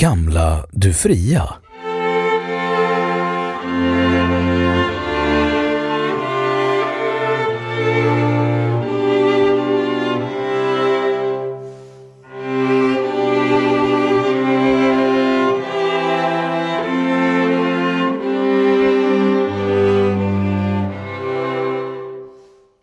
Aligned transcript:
Gamla, 0.00 0.66
du 0.70 0.94
fria. 0.94 1.54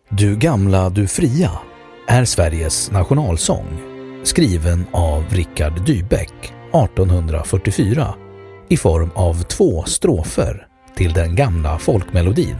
Du 0.08 0.36
gamla, 0.36 0.90
du 0.90 1.08
fria 1.08 1.50
är 2.08 2.24
Sveriges 2.24 2.90
nationalsång, 2.90 3.66
skriven 4.24 4.86
av 4.92 5.24
Richard 5.30 5.86
Dybeck 5.86 6.55
1844 6.84 8.14
i 8.68 8.76
form 8.76 9.10
av 9.14 9.42
två 9.42 9.84
strofer 9.84 10.66
till 10.96 11.12
den 11.12 11.36
gamla 11.36 11.78
folkmelodin 11.78 12.56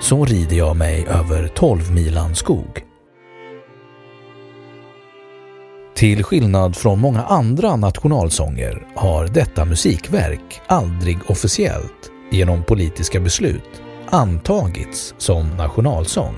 Så 0.00 0.24
rider 0.24 0.56
jag 0.56 0.76
mig 0.76 1.06
över 1.08 1.48
tolvmilan 1.48 2.34
skog. 2.34 2.84
Till 5.94 6.24
skillnad 6.24 6.76
från 6.76 7.00
många 7.00 7.22
andra 7.22 7.76
nationalsånger 7.76 8.86
har 8.94 9.26
detta 9.26 9.64
musikverk 9.64 10.60
aldrig 10.66 11.18
officiellt 11.30 12.10
genom 12.30 12.64
politiska 12.64 13.20
beslut 13.20 13.82
antagits 14.10 15.14
som 15.18 15.48
nationalsång. 15.48 16.34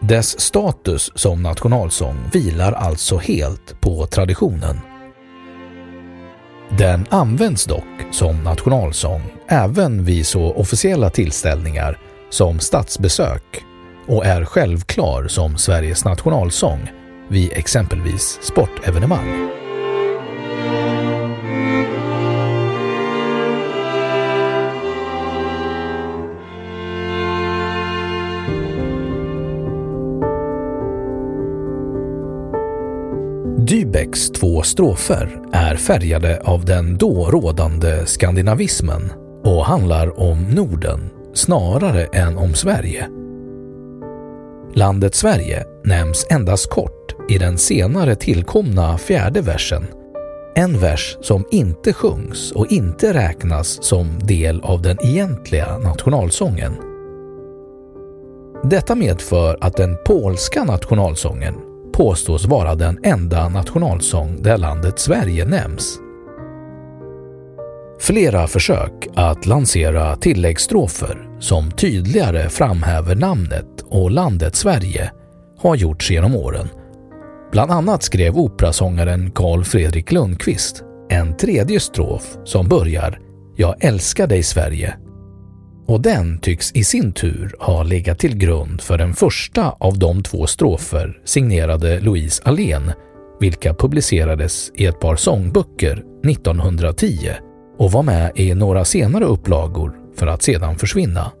Dess 0.00 0.40
status 0.40 1.10
som 1.14 1.42
nationalsång 1.42 2.16
vilar 2.32 2.72
alltså 2.72 3.16
helt 3.16 3.80
på 3.80 4.06
traditionen. 4.06 4.91
Den 6.78 7.06
används 7.10 7.64
dock 7.64 7.84
som 8.10 8.44
nationalsång 8.44 9.22
även 9.48 10.04
vid 10.04 10.26
så 10.26 10.52
officiella 10.52 11.10
tillställningar 11.10 11.98
som 12.30 12.60
statsbesök 12.60 13.64
och 14.06 14.26
är 14.26 14.44
självklar 14.44 15.28
som 15.28 15.58
Sveriges 15.58 16.04
nationalsång 16.04 16.90
vid 17.28 17.52
exempelvis 17.52 18.38
sportevenemang. 18.42 19.61
Två 34.62 34.66
strofer 34.66 35.40
är 35.52 35.76
färgade 35.76 36.40
av 36.44 36.64
den 36.64 36.96
då 36.96 37.30
rådande 37.30 38.06
skandinavismen 38.06 39.12
och 39.44 39.64
handlar 39.64 40.20
om 40.20 40.42
Norden 40.42 41.10
snarare 41.34 42.04
än 42.04 42.38
om 42.38 42.54
Sverige. 42.54 43.08
Landet 44.74 45.14
Sverige 45.14 45.64
nämns 45.84 46.26
endast 46.30 46.70
kort 46.70 47.30
i 47.30 47.38
den 47.38 47.58
senare 47.58 48.14
tillkomna 48.14 48.98
fjärde 48.98 49.40
versen. 49.40 49.86
En 50.54 50.78
vers 50.78 51.16
som 51.20 51.44
inte 51.50 51.92
sjungs 51.92 52.52
och 52.52 52.72
inte 52.72 53.14
räknas 53.14 53.84
som 53.84 54.18
del 54.18 54.60
av 54.60 54.82
den 54.82 54.98
egentliga 55.02 55.78
nationalsången. 55.78 56.72
Detta 58.64 58.94
medför 58.94 59.58
att 59.60 59.76
den 59.76 59.96
polska 60.06 60.64
nationalsången 60.64 61.54
påstås 61.92 62.44
vara 62.44 62.74
den 62.74 62.98
enda 63.02 63.48
nationalsång 63.48 64.42
där 64.42 64.58
landet 64.58 64.98
Sverige 64.98 65.44
nämns. 65.44 65.98
Flera 68.00 68.46
försök 68.46 69.08
att 69.14 69.46
lansera 69.46 70.16
tilläggsstrofer 70.16 71.28
som 71.40 71.70
tydligare 71.70 72.48
framhäver 72.48 73.14
namnet 73.14 73.84
och 73.88 74.10
landet 74.10 74.56
Sverige 74.56 75.12
har 75.58 75.76
gjorts 75.76 76.10
genom 76.10 76.36
åren. 76.36 76.68
Bland 77.52 77.70
annat 77.70 78.02
skrev 78.02 78.36
operasångaren 78.36 79.30
Carl 79.30 79.64
Fredrik 79.64 80.12
Lundqvist 80.12 80.84
en 81.10 81.36
tredje 81.36 81.80
strof 81.80 82.36
som 82.44 82.68
börjar 82.68 83.20
“Jag 83.56 83.84
älskar 83.84 84.26
dig 84.26 84.42
Sverige” 84.42 84.96
och 85.92 86.00
den 86.00 86.38
tycks 86.38 86.72
i 86.72 86.84
sin 86.84 87.12
tur 87.12 87.54
ha 87.58 87.82
legat 87.82 88.18
till 88.18 88.36
grund 88.36 88.80
för 88.80 88.98
den 88.98 89.14
första 89.14 89.70
av 89.70 89.98
de 89.98 90.22
två 90.22 90.46
strofer 90.46 91.20
signerade 91.24 92.00
Louise 92.00 92.42
Allén, 92.44 92.92
vilka 93.40 93.74
publicerades 93.74 94.70
i 94.74 94.86
ett 94.86 95.00
par 95.00 95.16
sångböcker 95.16 96.04
1910 96.26 97.30
och 97.78 97.92
var 97.92 98.02
med 98.02 98.32
i 98.34 98.54
några 98.54 98.84
senare 98.84 99.24
upplagor 99.24 99.96
för 100.16 100.26
att 100.26 100.42
sedan 100.42 100.78
försvinna. 100.78 101.32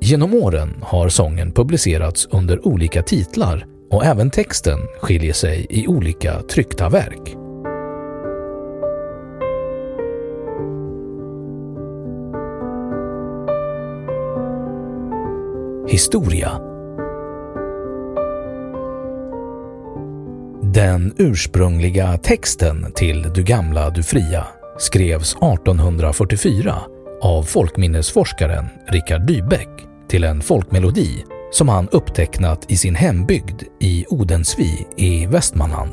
Genom 0.00 0.34
åren 0.34 0.74
har 0.82 1.08
sången 1.08 1.52
publicerats 1.52 2.28
under 2.30 2.66
olika 2.66 3.02
titlar 3.02 3.66
och 3.90 4.04
även 4.04 4.30
texten 4.30 4.78
skiljer 5.00 5.32
sig 5.32 5.66
i 5.70 5.86
olika 5.86 6.42
tryckta 6.42 6.88
verk. 6.88 7.39
Historia 15.90 16.60
Den 20.62 21.14
ursprungliga 21.18 22.18
texten 22.18 22.92
till 22.94 23.22
Du 23.34 23.42
gamla, 23.42 23.90
du 23.90 24.02
fria 24.02 24.46
skrevs 24.78 25.34
1844 25.34 26.74
av 27.22 27.42
folkminnesforskaren 27.42 28.66
Richard 28.88 29.26
Dybeck 29.26 29.68
till 30.08 30.24
en 30.24 30.40
folkmelodi 30.40 31.24
som 31.52 31.68
han 31.68 31.88
upptecknat 31.88 32.70
i 32.70 32.76
sin 32.76 32.94
hembygd 32.94 33.62
i 33.80 34.06
Odensvi 34.08 34.86
i 34.96 35.26
Västmanland. 35.26 35.92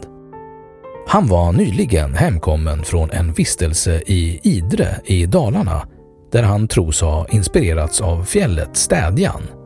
Han 1.07 1.27
var 1.27 1.51
nyligen 1.51 2.13
hemkommen 2.13 2.83
från 2.83 3.11
en 3.11 3.33
vistelse 3.33 4.01
i 4.05 4.39
Idre 4.43 4.87
i 5.05 5.25
Dalarna 5.25 5.87
där 6.31 6.43
han 6.43 6.67
tros 6.67 7.01
ha 7.01 7.27
inspirerats 7.27 8.01
av 8.01 8.23
fjället 8.23 8.77
Städjan. 8.77 9.56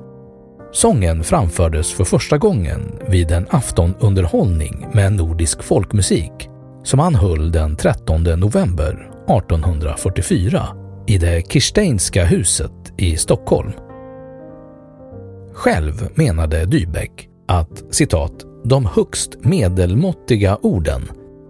Sången 0.71 1.23
framfördes 1.23 1.94
för 1.94 2.03
första 2.03 2.38
gången 2.38 3.00
vid 3.07 3.31
en 3.31 3.47
aftonunderhållning 3.50 4.88
med 4.94 5.13
nordisk 5.13 5.63
folkmusik 5.63 6.50
som 6.83 7.00
han 7.00 7.15
höll 7.15 7.51
den 7.51 7.75
13 7.75 8.23
november 8.23 9.12
1844 9.27 10.68
i 11.07 11.18
det 11.18 11.51
Kirsteinska 11.51 12.25
huset 12.25 12.71
i 12.97 13.18
Stockholm. 13.18 13.71
Själv 15.53 16.09
menade 16.15 16.65
Dybeck 16.65 17.27
att 17.47 17.83
citat 17.91 18.45
”de 18.63 18.85
högst 18.85 19.38
medelmåttiga 19.39 20.57
orden 20.62 21.01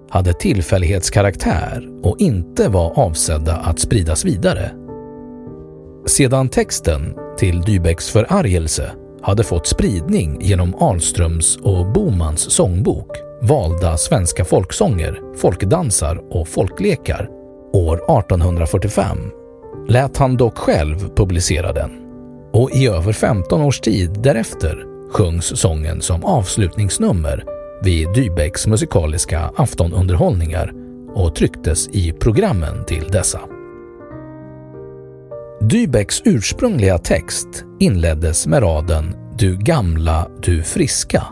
hade 0.09 0.33
tillfällighetskaraktär 0.33 1.89
och 2.03 2.19
inte 2.19 2.69
var 2.69 3.00
avsedda 3.00 3.56
att 3.56 3.79
spridas 3.79 4.25
vidare. 4.25 4.71
Sedan 6.06 6.50
texten 6.50 7.15
till 7.38 7.62
Dybecks 7.62 8.09
förargelse 8.09 8.91
hade 9.23 9.44
fått 9.44 9.68
spridning 9.68 10.38
genom 10.41 10.75
Ahlströms 10.75 11.57
och 11.57 11.91
Bomans 11.91 12.51
sångbok 12.51 13.18
Valda 13.41 13.97
svenska 13.97 14.45
folksånger, 14.45 15.19
folkdansar 15.38 16.21
och 16.29 16.47
folklekar 16.47 17.29
år 17.73 17.95
1845 17.95 19.18
lät 19.88 20.18
han 20.18 20.38
dock 20.38 20.57
själv 20.57 21.09
publicera 21.15 21.73
den 21.73 21.91
och 22.53 22.71
i 22.71 22.88
över 22.88 23.13
15 23.13 23.62
års 23.62 23.79
tid 23.79 24.21
därefter 24.23 24.85
sjungs 25.12 25.59
sången 25.59 26.01
som 26.01 26.25
avslutningsnummer 26.25 27.44
vid 27.83 28.13
Dybecks 28.13 28.68
musikaliska 28.68 29.51
aftonunderhållningar 29.56 30.73
och 31.13 31.35
trycktes 31.35 31.88
i 31.88 32.12
programmen 32.12 32.85
till 32.85 33.07
dessa. 33.12 33.39
Dybecks 35.69 36.22
ursprungliga 36.25 36.98
text 36.98 37.48
inleddes 37.80 38.48
med 38.48 38.63
raden 38.63 39.16
”Du 39.38 39.58
gamla, 39.58 40.28
du 40.44 40.63
friska” 40.63 41.24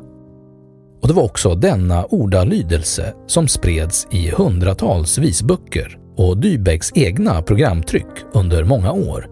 och 1.02 1.08
det 1.08 1.14
var 1.14 1.24
också 1.24 1.56
denna 1.56 2.06
ordalydelse 2.06 3.14
som 3.28 3.48
spreds 3.48 4.08
i 4.12 4.30
hundratals 4.30 5.18
visböcker 5.18 6.00
och 6.18 6.38
Dybecks 6.38 6.92
egna 6.96 7.42
programtryck 7.42 8.26
under 8.34 8.64
många 8.64 8.92
år. 8.92 9.28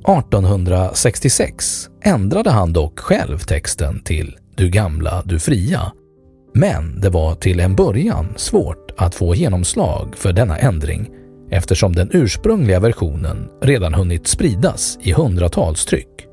1866 0.00 1.88
ändrade 2.02 2.50
han 2.50 2.72
dock 2.72 2.98
själv 2.98 3.38
texten 3.38 4.02
till 4.04 4.36
”Du 4.56 4.70
gamla, 4.70 5.22
du 5.24 5.38
fria” 5.38 5.92
men 6.54 7.00
det 7.00 7.10
var 7.10 7.34
till 7.34 7.60
en 7.60 7.76
början 7.76 8.26
svårt 8.36 8.90
att 8.96 9.14
få 9.14 9.34
genomslag 9.34 10.16
för 10.16 10.32
denna 10.32 10.56
ändring 10.56 11.10
eftersom 11.50 11.92
den 11.92 12.10
ursprungliga 12.12 12.80
versionen 12.80 13.48
redan 13.62 13.94
hunnit 13.94 14.26
spridas 14.26 14.98
i 15.00 15.12
hundratals 15.12 15.84
tryck. 15.84 16.26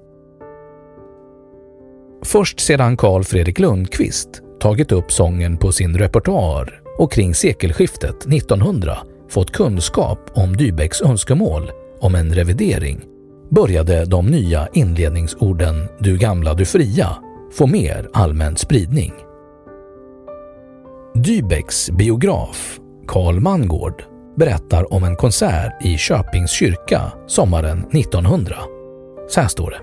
Först 2.25 2.59
sedan 2.59 2.97
Carl 2.97 3.23
Fredrik 3.23 3.59
Lundqvist 3.59 4.29
tagit 4.59 4.91
upp 4.91 5.11
sången 5.11 5.57
på 5.57 5.71
sin 5.71 5.97
repertoar 5.97 6.81
och 6.97 7.11
kring 7.11 7.35
sekelskiftet 7.35 8.25
1900 8.25 8.97
fått 9.29 9.51
kunskap 9.51 10.19
om 10.33 10.57
Dybecks 10.57 11.01
önskemål 11.01 11.71
om 11.99 12.15
en 12.15 12.33
revidering 12.33 13.01
började 13.49 14.05
de 14.05 14.27
nya 14.27 14.67
inledningsorden 14.73 15.87
”Du 15.99 16.17
gamla, 16.17 16.53
du 16.53 16.65
fria” 16.65 17.17
få 17.53 17.67
mer 17.67 18.09
allmän 18.13 18.57
spridning. 18.57 19.13
Dybecks 21.15 21.89
biograf 21.91 22.79
Carl 23.07 23.39
Mangård 23.39 24.03
berättar 24.37 24.93
om 24.93 25.03
en 25.03 25.15
konsert 25.15 25.85
i 25.85 25.97
Köpings 25.97 26.51
kyrka 26.51 27.01
sommaren 27.27 27.79
1900. 27.79 28.55
Så 29.29 29.41
här 29.41 29.47
står 29.47 29.71
det. 29.71 29.79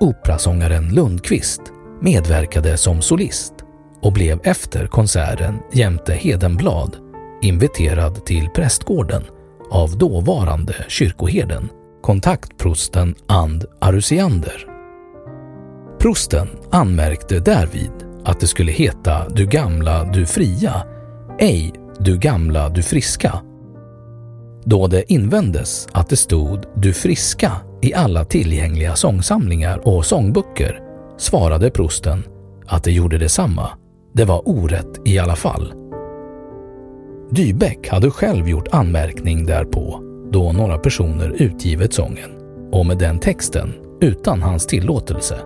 Operasångaren 0.00 0.88
Lundqvist 0.88 1.62
medverkade 2.00 2.76
som 2.76 3.02
solist 3.02 3.54
och 4.02 4.12
blev 4.12 4.40
efter 4.44 4.86
konserten 4.86 5.58
jämte 5.72 6.14
Hedenblad 6.14 6.96
inviterad 7.42 8.24
till 8.24 8.48
prästgården 8.54 9.22
av 9.70 9.98
dåvarande 9.98 10.74
kyrkoherden, 10.88 11.68
kontaktprosten 12.02 13.14
And 13.26 13.64
Arusiander. 13.80 14.66
Prosten 16.00 16.48
anmärkte 16.70 17.40
därvid 17.40 17.92
att 18.24 18.40
det 18.40 18.46
skulle 18.46 18.72
heta 18.72 19.28
Du 19.28 19.46
gamla, 19.46 20.04
du 20.04 20.26
fria, 20.26 20.86
ej 21.38 21.72
du 21.98 22.18
gamla, 22.18 22.68
du 22.68 22.82
friska. 22.82 23.32
Då 24.64 24.86
det 24.86 25.12
invändes 25.12 25.88
att 25.92 26.08
det 26.08 26.16
stod 26.16 26.66
Du 26.76 26.92
friska 26.92 27.52
i 27.82 27.94
alla 27.94 28.24
tillgängliga 28.24 28.96
sångsamlingar 28.96 29.88
och 29.88 30.06
sångböcker 30.06 30.80
svarade 31.18 31.70
prosten 31.70 32.22
att 32.66 32.84
det 32.84 32.92
gjorde 32.92 33.18
detsamma. 33.18 33.68
Det 34.12 34.24
var 34.24 34.48
orätt 34.48 35.00
i 35.04 35.18
alla 35.18 35.36
fall. 35.36 35.72
Dybeck 37.30 37.88
hade 37.88 38.10
själv 38.10 38.48
gjort 38.48 38.68
anmärkning 38.72 39.46
därpå 39.46 40.00
då 40.32 40.52
några 40.52 40.78
personer 40.78 41.34
utgivit 41.38 41.92
sången 41.94 42.30
och 42.72 42.86
med 42.86 42.98
den 42.98 43.18
texten 43.18 43.72
utan 44.00 44.42
hans 44.42 44.66
tillåtelse. 44.66 45.38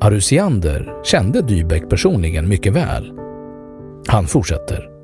Arusiander 0.00 1.00
kände 1.04 1.42
Dybeck 1.42 1.90
personligen 1.90 2.48
mycket 2.48 2.72
väl. 2.72 3.12
Han 4.06 4.26
fortsätter. 4.26 4.99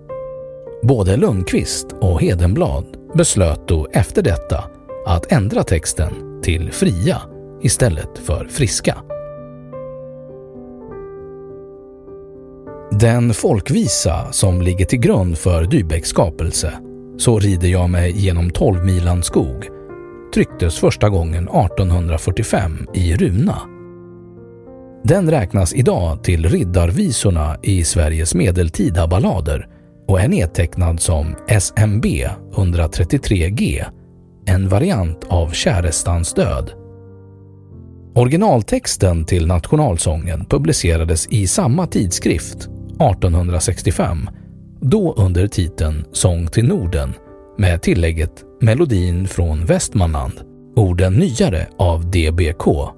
Både 0.88 1.16
Lundqvist 1.16 1.86
och 2.00 2.22
Hedenblad 2.22 2.84
beslöt 3.14 3.68
då 3.68 3.88
efter 3.92 4.22
detta 4.22 4.64
att 5.06 5.32
ändra 5.32 5.62
texten 5.62 6.42
till 6.42 6.72
fria 6.72 7.22
istället 7.62 8.18
för 8.18 8.44
friska. 8.44 8.96
Den 13.00 13.34
folkvisa 13.34 14.32
som 14.32 14.62
ligger 14.62 14.84
till 14.84 14.98
grund 14.98 15.38
för 15.38 15.64
Dybecks 15.64 16.08
skapelse, 16.08 16.72
Så 17.18 17.38
rider 17.38 17.68
jag 17.68 17.90
mig 17.90 18.12
genom 18.16 18.50
tolvmilan 18.50 19.22
skog, 19.22 19.68
trycktes 20.34 20.78
första 20.78 21.08
gången 21.08 21.48
1845 21.48 22.86
i 22.94 23.16
Runa. 23.16 23.60
Den 25.04 25.30
räknas 25.30 25.74
idag 25.74 26.24
till 26.24 26.48
riddarvisorna 26.48 27.56
i 27.62 27.84
Sveriges 27.84 28.34
medeltida 28.34 29.06
ballader 29.06 29.75
och 30.08 30.20
är 30.20 30.28
nedtecknad 30.28 31.00
som 31.00 31.36
SMB 31.48 32.04
133G, 32.54 33.84
en 34.46 34.68
variant 34.68 35.24
av 35.28 35.50
Kärestans 35.50 36.34
död. 36.34 36.70
Originaltexten 38.14 39.24
till 39.24 39.46
nationalsången 39.46 40.44
publicerades 40.44 41.26
i 41.26 41.46
samma 41.46 41.86
tidskrift 41.86 42.56
1865, 42.56 44.28
då 44.80 45.14
under 45.14 45.48
titeln 45.48 46.04
Sång 46.12 46.46
till 46.46 46.68
Norden 46.68 47.12
med 47.58 47.82
tillägget 47.82 48.44
Melodin 48.60 49.28
från 49.28 49.64
Västmanland, 49.64 50.32
orden 50.76 51.14
nyare 51.14 51.68
av 51.78 52.10
DBK 52.10 52.95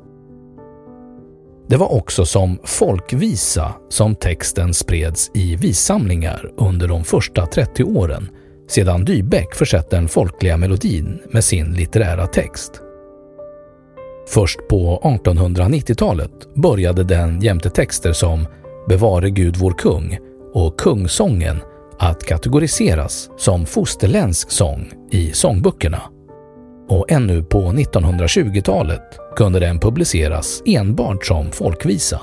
det 1.68 1.76
var 1.76 1.92
också 1.92 2.24
som 2.24 2.58
folkvisa 2.64 3.74
som 3.88 4.14
texten 4.14 4.74
spreds 4.74 5.30
i 5.34 5.56
vissamlingar 5.56 6.50
under 6.56 6.88
de 6.88 7.04
första 7.04 7.46
30 7.46 7.84
åren 7.84 8.28
sedan 8.68 9.04
Dybeck 9.04 9.54
försett 9.54 9.90
den 9.90 10.08
folkliga 10.08 10.56
melodin 10.56 11.20
med 11.30 11.44
sin 11.44 11.72
litterära 11.72 12.26
text. 12.26 12.80
Först 14.28 14.68
på 14.68 15.00
1890-talet 15.04 16.54
började 16.54 17.04
den 17.04 17.40
jämte 17.40 17.70
texter 17.70 18.12
som 18.12 18.46
Bevare 18.88 19.30
Gud 19.30 19.56
vår 19.56 19.72
kung 19.72 20.18
och 20.54 20.80
Kungsången 20.80 21.56
att 21.98 22.24
kategoriseras 22.24 23.30
som 23.36 23.66
fosterländsk 23.66 24.50
sång 24.50 24.92
i 25.10 25.32
sångböckerna 25.32 26.02
och 26.88 27.12
ännu 27.12 27.42
på 27.42 27.58
1920-talet 27.58 29.18
kunde 29.36 29.60
den 29.60 29.80
publiceras 29.80 30.62
enbart 30.66 31.26
som 31.26 31.52
folkvisa. 31.52 32.20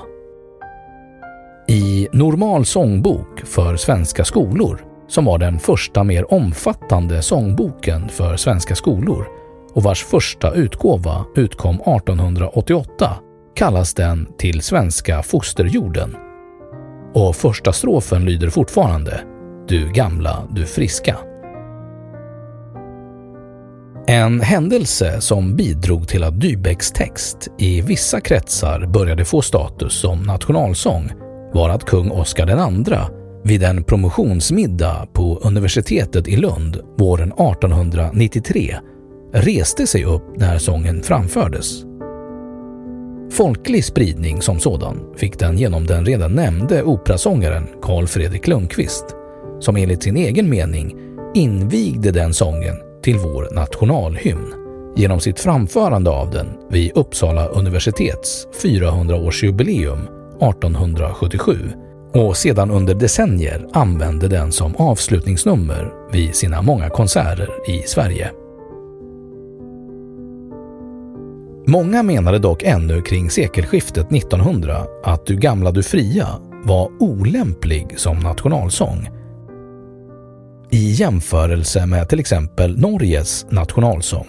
I 1.68 2.08
Normal 2.12 2.64
sångbok 2.64 3.40
för 3.44 3.76
svenska 3.76 4.24
skolor, 4.24 4.84
som 5.08 5.24
var 5.24 5.38
den 5.38 5.58
första 5.58 6.04
mer 6.04 6.32
omfattande 6.34 7.22
sångboken 7.22 8.08
för 8.08 8.36
svenska 8.36 8.74
skolor 8.74 9.26
och 9.74 9.82
vars 9.82 10.04
första 10.04 10.54
utgåva 10.54 11.24
utkom 11.36 11.74
1888, 11.74 13.16
kallas 13.54 13.94
den 13.94 14.28
Till 14.38 14.62
svenska 14.62 15.22
fosterjorden. 15.22 16.16
Och 17.14 17.36
första 17.36 17.72
strofen 17.72 18.24
lyder 18.24 18.50
fortfarande 18.50 19.20
Du 19.68 19.92
gamla, 19.92 20.48
du 20.50 20.66
friska. 20.66 21.16
En 24.08 24.40
händelse 24.40 25.20
som 25.20 25.56
bidrog 25.56 26.08
till 26.08 26.24
att 26.24 26.40
Dybecks 26.40 26.92
text 26.92 27.48
i 27.58 27.80
vissa 27.80 28.20
kretsar 28.20 28.86
började 28.86 29.24
få 29.24 29.42
status 29.42 30.00
som 30.00 30.22
nationalsång 30.22 31.12
var 31.52 31.68
att 31.70 31.84
kung 31.84 32.10
Oscar 32.10 32.50
II 32.50 32.98
vid 33.44 33.62
en 33.62 33.84
promotionsmiddag 33.84 35.06
på 35.12 35.38
universitetet 35.42 36.28
i 36.28 36.36
Lund 36.36 36.80
våren 36.98 37.32
1893 37.32 38.76
reste 39.32 39.86
sig 39.86 40.04
upp 40.04 40.36
när 40.36 40.58
sången 40.58 41.02
framfördes. 41.02 41.82
Folklig 43.32 43.84
spridning 43.84 44.42
som 44.42 44.60
sådan 44.60 45.14
fick 45.16 45.38
den 45.38 45.58
genom 45.58 45.86
den 45.86 46.04
redan 46.06 46.32
nämnde 46.32 46.82
operasångaren 46.82 47.68
Carl 47.82 48.06
Fredrik 48.06 48.46
Lundqvist 48.46 49.04
som 49.60 49.76
enligt 49.76 50.02
sin 50.02 50.16
egen 50.16 50.50
mening 50.50 50.96
invigde 51.34 52.10
den 52.10 52.34
sången 52.34 52.85
till 53.06 53.18
vår 53.18 53.48
nationalhymn 53.52 54.54
genom 54.96 55.20
sitt 55.20 55.40
framförande 55.40 56.10
av 56.10 56.30
den 56.30 56.46
vid 56.70 56.92
Uppsala 56.96 57.46
universitets 57.46 58.46
400-årsjubileum 58.62 60.02
1877 60.02 61.58
och 62.14 62.36
sedan 62.36 62.70
under 62.70 62.94
decennier 62.94 63.66
använde 63.72 64.28
den 64.28 64.52
som 64.52 64.76
avslutningsnummer 64.76 65.92
vid 66.12 66.34
sina 66.34 66.62
många 66.62 66.90
konserter 66.90 67.48
i 67.68 67.82
Sverige. 67.82 68.30
Många 71.66 72.02
menade 72.02 72.38
dock 72.38 72.62
ännu 72.62 73.02
kring 73.02 73.30
sekelskiftet 73.30 74.12
1900 74.12 74.84
att 75.04 75.26
Du 75.26 75.36
gamla 75.36 75.70
du 75.70 75.82
fria 75.82 76.28
var 76.64 76.90
olämplig 77.00 77.94
som 77.96 78.18
nationalsång. 78.18 79.08
I 80.76 80.90
jämförelse 80.90 81.86
med 81.86 82.08
till 82.08 82.20
exempel 82.20 82.78
Norges 82.78 83.46
nationalsång 83.50 84.26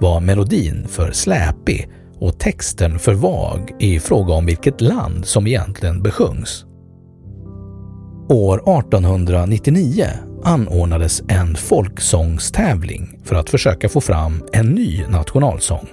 var 0.00 0.20
melodin 0.20 0.86
för 0.88 1.12
släpig 1.12 1.88
och 2.18 2.38
texten 2.38 2.98
för 2.98 3.14
vag 3.14 3.72
i 3.78 4.00
fråga 4.00 4.34
om 4.34 4.46
vilket 4.46 4.80
land 4.80 5.24
som 5.24 5.46
egentligen 5.46 6.02
besjungs. 6.02 6.64
År 8.28 8.78
1899 8.78 10.06
anordnades 10.44 11.22
en 11.28 11.56
folksångstävling 11.56 13.20
för 13.24 13.36
att 13.36 13.50
försöka 13.50 13.88
få 13.88 14.00
fram 14.00 14.44
en 14.52 14.66
ny 14.66 15.06
nationalsång. 15.06 15.88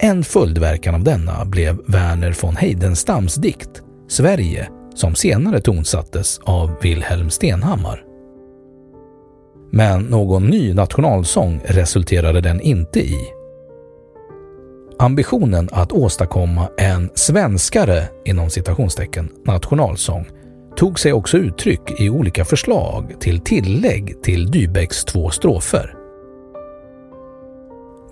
En 0.00 0.24
följdverkan 0.24 0.94
av 0.94 1.04
denna 1.04 1.44
blev 1.44 1.78
Verner 1.86 2.36
von 2.42 2.56
Heidenstams 2.56 3.34
dikt 3.34 3.82
Sverige 4.08 4.68
som 4.94 5.14
senare 5.14 5.60
tonsattes 5.60 6.40
av 6.44 6.76
Wilhelm 6.82 7.30
Stenhammar. 7.30 8.05
Men 9.70 10.02
någon 10.02 10.46
ny 10.46 10.74
nationalsång 10.74 11.60
resulterade 11.64 12.40
den 12.40 12.60
inte 12.60 13.00
i. 13.00 13.16
Ambitionen 14.98 15.68
att 15.72 15.92
åstadkomma 15.92 16.68
en 16.78 17.10
svenskare 17.14 18.02
inom 18.24 18.50
citationstecken 18.50 19.28
nationalsång 19.44 20.26
tog 20.76 21.00
sig 21.00 21.12
också 21.12 21.38
uttryck 21.38 22.00
i 22.00 22.10
olika 22.10 22.44
förslag 22.44 23.14
till 23.20 23.40
tillägg 23.40 24.22
till 24.22 24.50
Dybecks 24.50 25.04
två 25.04 25.30
strofer. 25.30 25.94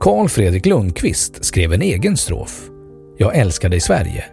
Carl 0.00 0.28
Fredrik 0.28 0.66
Lundqvist 0.66 1.44
skrev 1.44 1.72
en 1.72 1.82
egen 1.82 2.16
strof, 2.16 2.70
Jag 3.16 3.36
älskar 3.36 3.68
dig 3.68 3.80
Sverige. 3.80 4.24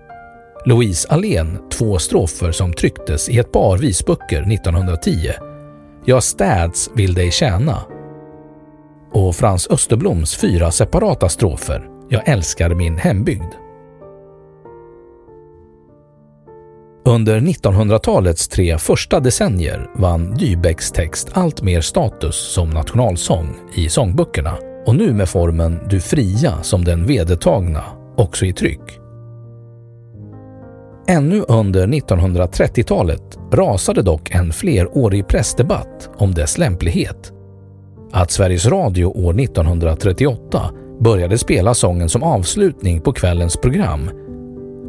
Louise 0.66 1.08
Allén 1.10 1.58
två 1.72 2.00
strofer 2.00 2.52
som 2.52 2.74
trycktes 2.74 3.30
i 3.30 3.38
ett 3.38 3.52
par 3.52 3.78
visböcker 3.78 4.54
1910, 4.54 5.32
jag 6.06 6.24
städs 6.24 6.90
vill 6.96 7.14
dig 7.14 7.32
tjäna. 7.32 7.78
Och 9.12 9.36
Frans 9.36 9.68
Österbloms 9.72 10.36
fyra 10.36 10.72
separata 10.72 11.30
strofer, 11.30 11.90
Jag 12.10 12.30
älskar 12.30 12.70
min 12.76 12.98
hembygd. 12.98 13.54
Under 17.06 17.40
1900-talets 17.40 18.48
tre 18.48 18.78
första 18.78 19.20
decennier 19.20 19.90
vann 19.96 20.34
Dybecks 20.34 20.92
text 20.92 21.30
allt 21.34 21.62
mer 21.62 21.82
status 21.82 22.54
som 22.54 22.70
nationalsång 22.70 23.56
i 23.74 23.90
sångböckerna 23.90 24.58
och 24.86 24.96
nu 24.96 25.14
med 25.14 25.30
formen 25.30 25.80
Du 25.90 26.00
fria 26.00 26.64
som 26.64 26.86
den 26.86 27.06
vedertagna, 27.06 27.84
också 28.18 28.46
i 28.46 28.54
tryck. 28.54 29.00
Ännu 31.08 31.46
under 31.48 31.88
1930-talet 31.88 33.40
rasade 33.52 34.02
dock 34.02 34.32
en 34.32 34.54
flerårig 34.54 35.28
pressdebatt 35.28 36.10
om 36.18 36.34
dess 36.34 36.58
lämplighet. 36.58 37.32
Att 38.12 38.32
Sveriges 38.32 38.66
Radio 38.66 39.06
år 39.06 39.40
1938 39.40 40.72
började 41.00 41.38
spela 41.38 41.74
sången 41.74 42.10
som 42.10 42.24
avslutning 42.24 43.02
på 43.02 43.14
kvällens 43.14 43.58
program 43.58 44.10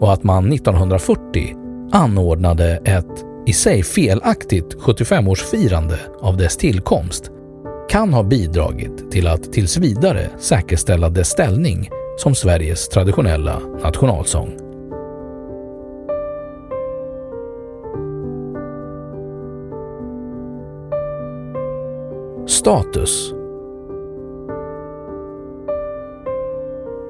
och 0.01 0.13
att 0.13 0.25
man 0.25 0.53
1940 0.53 1.57
anordnade 1.93 2.81
ett 2.85 3.25
i 3.47 3.53
sig 3.53 3.83
felaktigt 3.83 4.77
75-årsfirande 4.77 5.97
av 6.21 6.37
dess 6.37 6.57
tillkomst 6.57 7.31
kan 7.89 8.13
ha 8.13 8.23
bidragit 8.23 9.11
till 9.11 9.27
att 9.27 9.53
tills 9.53 9.77
vidare 9.77 10.31
säkerställa 10.39 11.09
dess 11.09 11.29
ställning 11.29 11.91
som 12.19 12.35
Sveriges 12.35 12.89
traditionella 12.89 13.59
nationalsång. 13.83 14.72
Status 22.53 23.33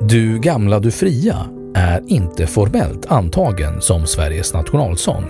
Du 0.01 0.39
gamla 0.39 0.81
du 0.81 0.91
fria 0.91 1.37
är 1.75 2.03
inte 2.07 2.47
formellt 2.47 3.07
antagen 3.07 3.81
som 3.81 4.07
Sveriges 4.07 4.55
nationalsång, 4.55 5.25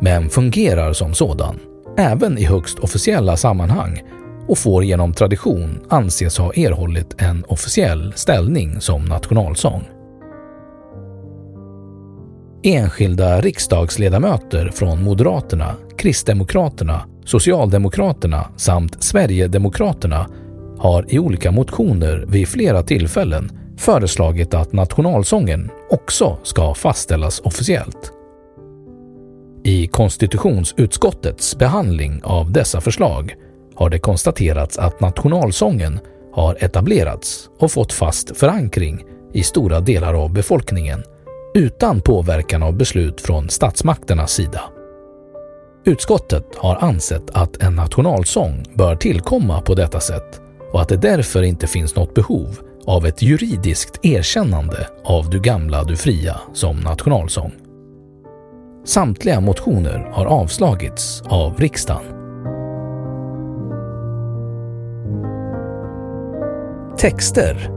men 0.00 0.30
fungerar 0.30 0.92
som 0.92 1.14
sådan, 1.14 1.58
även 1.98 2.38
i 2.38 2.44
högst 2.44 2.78
officiella 2.78 3.36
sammanhang 3.36 4.02
och 4.46 4.58
får 4.58 4.84
genom 4.84 5.12
tradition 5.12 5.80
anses 5.88 6.38
ha 6.38 6.52
erhållit 6.52 7.22
en 7.22 7.44
officiell 7.44 8.12
ställning 8.16 8.80
som 8.80 9.04
nationalsång. 9.04 9.88
Enskilda 12.62 13.40
riksdagsledamöter 13.40 14.70
från 14.70 15.02
Moderaterna, 15.02 15.74
Kristdemokraterna, 15.98 17.04
Socialdemokraterna 17.28 18.48
samt 18.56 19.02
Sverigedemokraterna 19.02 20.26
har 20.78 21.14
i 21.14 21.18
olika 21.18 21.50
motioner 21.50 22.24
vid 22.28 22.48
flera 22.48 22.82
tillfällen 22.82 23.50
föreslagit 23.76 24.54
att 24.54 24.72
nationalsången 24.72 25.70
också 25.90 26.38
ska 26.42 26.74
fastställas 26.74 27.40
officiellt. 27.40 28.12
I 29.64 29.86
konstitutionsutskottets 29.86 31.58
behandling 31.58 32.20
av 32.24 32.52
dessa 32.52 32.80
förslag 32.80 33.34
har 33.74 33.90
det 33.90 33.98
konstaterats 33.98 34.78
att 34.78 35.00
nationalsången 35.00 36.00
har 36.32 36.64
etablerats 36.64 37.50
och 37.58 37.72
fått 37.72 37.92
fast 37.92 38.36
förankring 38.36 39.04
i 39.32 39.42
stora 39.42 39.80
delar 39.80 40.14
av 40.14 40.32
befolkningen 40.32 41.02
utan 41.54 42.00
påverkan 42.00 42.62
av 42.62 42.76
beslut 42.76 43.20
från 43.20 43.48
statsmakternas 43.48 44.32
sida. 44.32 44.60
Utskottet 45.88 46.54
har 46.56 46.76
ansett 46.76 47.30
att 47.30 47.62
en 47.62 47.74
nationalsång 47.74 48.64
bör 48.74 48.96
tillkomma 48.96 49.60
på 49.60 49.74
detta 49.74 50.00
sätt 50.00 50.40
och 50.72 50.80
att 50.80 50.88
det 50.88 50.96
därför 50.96 51.42
inte 51.42 51.66
finns 51.66 51.96
något 51.96 52.14
behov 52.14 52.58
av 52.86 53.06
ett 53.06 53.22
juridiskt 53.22 54.04
erkännande 54.04 54.88
av 55.04 55.30
Du 55.30 55.40
gamla, 55.40 55.84
du 55.84 55.96
fria 55.96 56.40
som 56.52 56.80
nationalsång. 56.80 57.52
Samtliga 58.84 59.40
motioner 59.40 60.10
har 60.12 60.26
avslagits 60.26 61.22
av 61.22 61.58
riksdagen. 61.58 62.04
Texter 66.98 67.70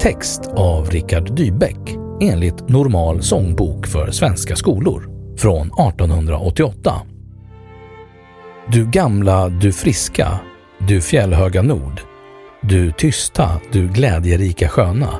Text 0.00 0.40
av 0.56 0.90
Richard 0.90 1.34
Dybeck 1.34 2.05
enligt 2.20 2.68
Normal 2.68 3.22
sångbok 3.22 3.86
för 3.86 4.10
svenska 4.10 4.56
skolor 4.56 5.08
från 5.36 5.66
1888. 5.66 6.92
Du 8.72 8.90
gamla, 8.90 9.48
du 9.48 9.72
friska, 9.72 10.40
du 10.78 11.00
fjällhöga 11.00 11.62
nord, 11.62 12.00
du 12.60 12.92
tysta, 12.92 13.50
du 13.72 13.88
glädjerika 13.88 14.68
sköna. 14.68 15.10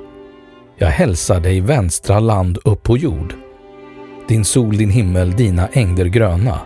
Jag 0.79 0.89
hälsar 0.89 1.41
dig 1.41 1.61
vänstra 1.61 2.21
land 2.21 2.59
upp 2.65 2.83
på 2.83 2.99
jord. 2.99 3.35
Din 4.29 4.45
sol, 4.45 4.77
din 4.77 4.91
himmel, 4.91 5.31
dina 5.31 5.69
ängder 5.69 6.05
gröna. 6.05 6.61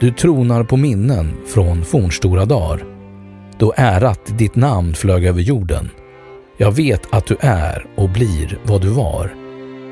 Du 0.00 0.10
tronar 0.12 0.64
på 0.64 0.76
minnen 0.76 1.36
från 1.46 1.84
fornstora 1.84 2.44
dagar, 2.44 2.84
då 3.58 3.72
ärat 3.76 4.38
ditt 4.38 4.56
namn 4.56 4.94
flög 4.94 5.24
över 5.24 5.40
jorden. 5.40 5.90
Jag 6.60 6.72
vet 6.72 7.14
att 7.14 7.26
du 7.26 7.36
är 7.40 7.86
och 7.96 8.08
blir 8.08 8.58
vad 8.64 8.82
du 8.82 8.88
var. 8.88 9.34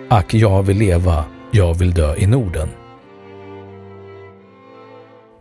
Ack, 0.08 0.34
jag 0.34 0.62
vill 0.62 0.78
leva, 0.78 1.24
jag 1.50 1.74
vill 1.74 1.94
dö 1.94 2.16
i 2.16 2.26
Norden. 2.26 2.68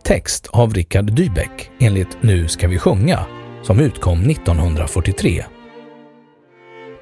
Text 0.04 0.48
av 0.52 0.74
Richard 0.74 1.12
Dybeck 1.12 1.70
enligt 1.80 2.16
Nu 2.20 2.48
ska 2.48 2.68
vi 2.68 2.78
sjunga 2.78 3.26
som 3.62 3.80
utkom 3.80 4.30
1943. 4.30 5.44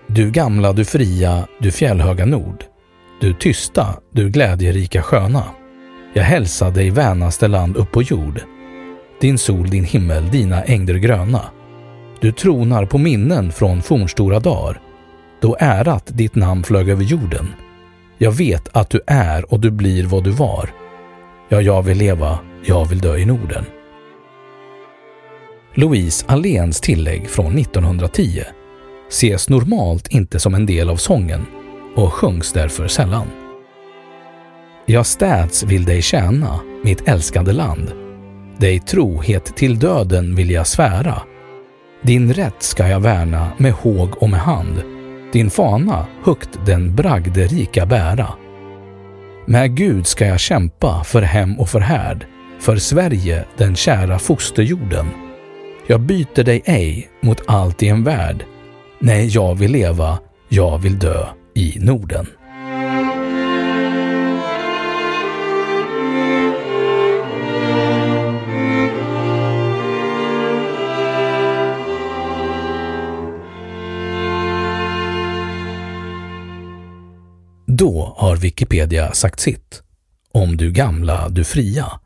Du 0.07 0.31
gamla, 0.31 0.73
du 0.73 0.85
fria, 0.85 1.47
du 1.59 1.71
fjällhöga 1.71 2.27
nord. 2.27 2.65
du 3.21 3.35
tysta, 3.35 3.87
du 4.13 4.31
glädjerika 4.31 5.03
sköna. 5.03 5.45
Jag 6.15 6.25
hälsar 6.25 6.71
dig 6.71 6.91
vänaste 6.91 7.49
land 7.49 7.77
upp 7.77 7.93
på 7.93 8.03
jord. 8.03 8.41
Din 9.21 9.39
sol, 9.39 9.71
din 9.71 9.85
himmel, 9.85 10.31
dina 10.31 10.63
ängder 10.63 10.95
gröna. 10.95 11.41
Du 12.21 12.33
tronar 12.33 12.85
på 12.85 12.99
minnen 12.99 13.53
från 13.53 13.83
fornstora 13.83 14.41
dagar, 14.41 14.81
då 15.41 15.57
ärat 15.61 16.07
ditt 16.07 16.35
namn 16.35 16.65
flög 16.65 16.89
över 16.89 17.05
jorden. 17.05 17.49
Jag 18.19 18.33
vet 18.33 18.77
att 18.77 18.91
du 18.91 19.01
är 19.07 19.53
och 19.53 19.61
du 19.61 19.71
blir 19.71 20.07
vad 20.07 20.25
du 20.25 20.31
var. 20.31 20.71
Ja, 21.49 21.61
jag 21.61 21.83
vill 21.83 21.99
leva, 21.99 22.39
jag 22.65 22.85
vill 22.85 23.01
dö 23.01 23.17
i 23.17 23.25
Norden. 23.25 23.65
Louise 25.75 26.27
Alléns 26.29 26.81
tillägg 26.81 27.31
från 27.31 27.59
1910 27.59 28.45
ses 29.09 29.49
normalt 29.49 30.09
inte 30.09 30.41
som 30.41 30.55
en 30.55 30.67
del 30.67 30.91
av 30.91 30.97
sången 30.97 31.47
och 31.97 32.13
sjungs 32.13 32.53
därför 32.53 32.89
sällan. 32.89 33.27
Jag 34.87 35.07
städs 35.07 35.63
vill 35.63 35.85
dig 35.85 36.03
tjäna, 36.03 36.61
mitt 36.85 37.09
älskade 37.09 37.53
land. 37.53 37.93
Dig 38.59 38.81
trohet 38.81 39.57
till 39.57 39.79
döden 39.79 40.37
vill 40.37 40.51
jag 40.51 40.67
svära. 40.67 41.23
Din 42.07 42.33
rätt 42.33 42.63
ska 42.63 42.89
jag 42.89 43.01
värna 43.01 43.53
med 43.59 43.73
håg 43.73 44.23
och 44.23 44.31
med 44.31 44.41
hand. 44.41 44.83
Din 45.33 45.51
fana 45.51 46.07
högt 46.25 46.59
den 46.67 46.95
bragderika 46.95 47.87
bära. 47.87 48.29
Med 49.47 49.77
Gud 49.77 50.07
ska 50.07 50.27
jag 50.27 50.41
kämpa 50.41 51.05
för 51.05 51.23
hem 51.23 51.61
och 51.61 51.69
för 51.69 51.81
härd, 51.81 52.27
för 52.61 52.77
Sverige, 52.77 53.45
den 53.57 53.77
kära 53.77 54.19
fosterjorden. 54.19 55.07
Jag 55.87 56.01
byter 56.01 56.45
dig 56.45 56.63
ej 56.65 57.09
mot 57.21 57.43
allt 57.47 57.83
i 57.83 57.89
en 57.89 58.05
värld. 58.05 58.45
Nej, 58.99 59.27
jag 59.27 59.55
vill 59.55 59.73
leva, 59.73 60.19
jag 60.49 60.79
vill 60.79 60.99
dö 60.99 61.27
i 61.55 61.79
Norden. 61.81 62.27
Då 77.79 78.15
har 78.17 78.37
Wikipedia 78.37 79.13
sagt 79.13 79.41
sitt. 79.41 79.83
Om 80.33 80.57
du 80.57 80.73
gamla, 80.73 81.29
du 81.29 81.45
fria. 81.45 82.01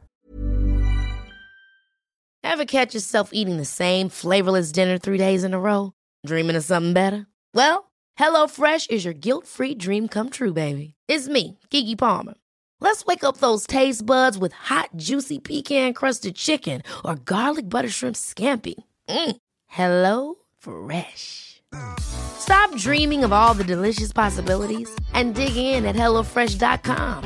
Have 2.44 2.66
catch 2.66 2.94
yourself 2.94 3.30
eating 3.32 3.58
the 3.58 3.64
same 3.64 4.08
flavorless 4.08 4.72
dinner 4.72 4.98
three 4.98 5.18
days 5.18 5.44
in 5.44 5.54
a 5.54 5.60
row? 5.60 5.92
Dreaming 6.26 6.56
of 6.56 6.64
something 6.64 6.92
better? 6.92 7.26
Well, 7.54 7.84
hello 8.16 8.48
fresh 8.48 8.86
is 8.90 9.04
your 9.04 9.14
guilt-free 9.14 9.74
dream 9.74 10.08
come 10.08 10.30
true, 10.30 10.52
baby. 10.52 10.94
It's 11.08 11.28
me, 11.28 11.58
Gigi 11.70 11.96
Palmer. 11.96 12.34
Let's 12.80 13.04
wake 13.06 13.24
up 13.24 13.36
those 13.36 13.66
taste 13.66 14.06
buds 14.06 14.38
with 14.38 14.70
hot, 14.70 14.88
juicy 14.96 15.38
pecan-crusted 15.38 16.34
chicken 16.34 16.82
or 17.04 17.14
garlic 17.24 17.68
butter 17.68 17.90
shrimp 17.90 18.16
scampi. 18.16 18.74
Mm. 19.08 19.36
Hello 19.66 20.34
Fresh. 20.58 21.59
Stop 22.00 22.74
dreaming 22.76 23.24
of 23.24 23.32
all 23.32 23.54
the 23.54 23.64
delicious 23.64 24.12
possibilities 24.12 24.88
and 25.14 25.34
dig 25.34 25.56
in 25.56 25.84
at 25.84 25.96
HelloFresh.com. 25.96 27.24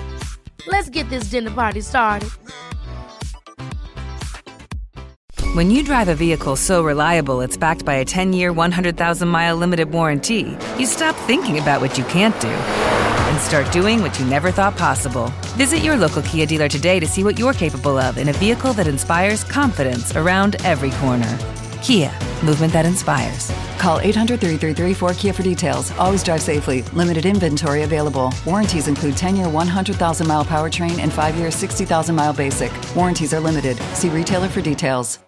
Let's 0.67 0.91
get 0.91 1.09
this 1.09 1.25
dinner 1.25 1.51
party 1.51 1.81
started. 1.81 2.31
When 5.55 5.71
you 5.71 5.85
drive 5.85 6.09
a 6.09 6.17
vehicle 6.17 6.57
so 6.57 6.83
reliable 6.83 7.41
it's 7.41 7.57
backed 7.57 7.85
by 7.85 7.95
a 7.95 8.05
10 8.05 8.33
year, 8.33 8.53
100,000 8.53 9.29
mile 9.29 9.57
limited 9.57 9.91
warranty, 9.93 10.57
you 10.79 10.87
stop 10.87 11.15
thinking 11.15 11.61
about 11.61 11.81
what 11.81 11.97
you 11.97 12.03
can't 12.05 12.39
do 12.41 12.49
and 12.49 13.41
start 13.41 13.71
doing 13.73 14.03
what 14.03 14.19
you 14.19 14.27
never 14.27 14.51
thought 14.51 14.77
possible. 14.77 15.29
Visit 15.57 15.79
your 15.79 15.97
local 15.97 16.23
Kia 16.23 16.45
dealer 16.45 16.69
today 16.69 16.99
to 16.99 17.07
see 17.07 17.23
what 17.23 17.39
you're 17.39 17.53
capable 17.53 17.99
of 17.99 18.19
in 18.19 18.29
a 18.29 18.33
vehicle 18.33 18.73
that 18.73 18.89
inspires 18.89 19.45
confidence 19.45 20.17
around 20.17 20.57
every 20.65 20.91
corner. 20.93 21.39
Kia, 21.83 22.13
movement 22.43 22.73
that 22.73 22.85
inspires. 22.85 23.53
Call 23.79 24.01
800 24.01 24.41
333 24.41 24.95
4KIA 24.95 25.35
for 25.35 25.43
details. 25.43 25.93
Always 25.99 26.25
drive 26.25 26.43
safely. 26.43 26.83
Limited 26.93 27.27
inventory 27.27 27.83
available. 27.83 28.33
Warranties 28.47 28.89
include 28.89 29.17
10 29.17 29.37
year 29.37 29.49
100,000 29.49 30.27
mile 30.27 30.45
powertrain 30.45 30.99
and 30.99 31.13
5 31.13 31.37
year 31.37 31.51
60,000 31.51 32.15
mile 32.15 32.33
basic. 32.33 32.73
Warranties 32.97 33.33
are 33.33 33.41
limited. 33.41 33.77
See 33.95 34.09
retailer 34.09 34.49
for 34.49 34.61
details. 34.63 35.21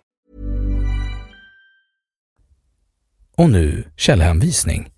Och 3.39 3.51
nu 3.51 3.85
källhänvisning. 3.97 4.89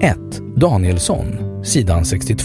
1. 0.00 0.40
Danielsson, 0.56 1.26
sidan 1.64 2.04
62. 2.04 2.44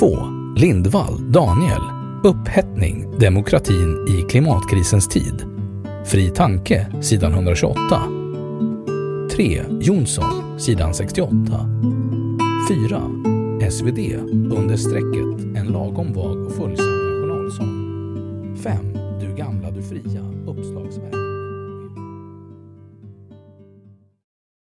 2. 0.00 0.16
Lindvall, 0.56 1.32
Daniel. 1.32 2.01
Upphettning, 2.24 3.18
demokratin 3.18 4.06
i 4.08 4.22
klimatkrisens 4.22 5.08
tid. 5.08 5.44
Fri 6.06 6.30
tanke, 6.30 6.86
sidan 7.00 7.32
128. 7.32 8.02
3. 9.36 9.62
Jonsson, 9.80 10.60
sidan 10.60 10.94
68. 10.94 11.30
4. 12.68 13.02
SvD, 13.70 13.98
under 14.32 14.76
strecket 14.76 15.56
en 15.56 15.66
lagom 15.66 16.12
vag 16.12 16.46
och 16.46 16.52
följsam 16.52 16.86
nationalsång. 16.86 18.56
5. 18.62 19.01